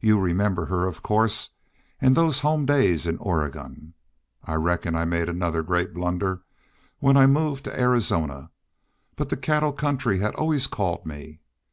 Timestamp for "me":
11.06-11.38